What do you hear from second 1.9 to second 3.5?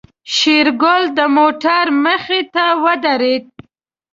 مخې ته ودرېد.